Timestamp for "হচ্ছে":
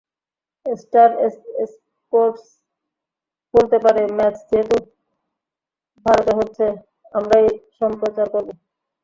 6.39-6.65